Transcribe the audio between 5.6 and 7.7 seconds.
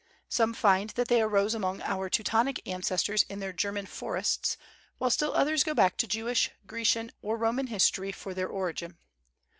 go back to Jewish, Grecian, and Roman